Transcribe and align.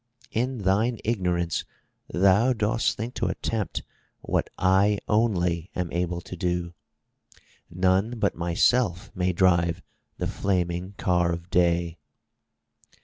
In 0.31 0.63
thine 0.63 0.97
ignorance 1.05 1.63
thou 2.11 2.53
dost 2.53 2.97
think 2.97 3.13
to 3.13 3.27
attempt 3.27 3.83
what 4.21 4.49
I 4.57 4.97
only 5.07 5.69
am 5.75 5.91
able 5.93 6.21
to 6.21 6.35
do. 6.35 6.73
None 7.69 8.17
but 8.17 8.33
myself 8.35 9.11
may 9.13 9.31
drive 9.31 9.83
the 10.17 10.25
flaming 10.25 10.93
car 10.93 11.31
of 11.31 11.51
day." 11.51 11.99